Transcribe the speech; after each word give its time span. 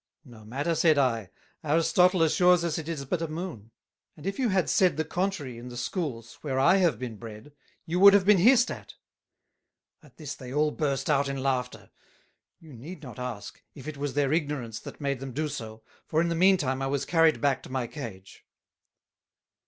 "No 0.25 0.43
matter," 0.43 0.73
said 0.73 0.97
I, 0.97 1.29
"Aristotle 1.63 2.23
assures 2.23 2.63
us 2.63 2.79
it 2.79 2.89
is 2.89 3.05
but 3.05 3.21
a 3.21 3.27
Moon; 3.27 3.69
and 4.17 4.25
if 4.25 4.39
you 4.39 4.49
had 4.49 4.67
said 4.67 4.97
the 4.97 5.05
contrary 5.05 5.59
in 5.59 5.67
the 5.67 5.77
Schools, 5.77 6.39
where 6.41 6.57
I 6.57 6.77
have 6.77 6.97
been 6.97 7.17
bred, 7.17 7.53
you 7.85 7.99
would 7.99 8.15
have 8.15 8.25
been 8.25 8.39
hissed 8.39 8.71
at." 8.71 8.95
At 10.01 10.17
this 10.17 10.33
they 10.33 10.51
all 10.51 10.71
burst 10.71 11.07
out 11.07 11.27
in 11.29 11.37
laughter; 11.43 11.91
you 12.59 12.73
need 12.73 13.03
not 13.03 13.19
ask, 13.19 13.61
if 13.75 13.87
it 13.87 13.95
was 13.97 14.15
their 14.15 14.33
Ignorance 14.33 14.79
that 14.79 15.01
made 15.01 15.19
them 15.19 15.33
do 15.33 15.47
so; 15.47 15.83
for 16.07 16.19
in 16.19 16.29
the 16.29 16.33
mean 16.33 16.57
time 16.57 16.81
I 16.81 16.87
was 16.87 17.05
carried 17.05 17.39
back 17.39 17.61
to 17.61 17.69
my 17.71 17.85
Cage. 17.85 18.43